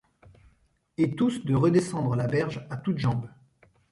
Et 0.97 1.15
tous 1.15 1.45
de 1.45 1.53
redescendre 1.53 2.15
la 2.15 2.25
berge 2.25 2.65
à 2.71 2.77
toutes 2.77 2.97
jambes. 2.97 3.29